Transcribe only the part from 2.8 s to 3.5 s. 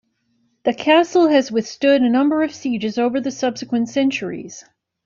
over the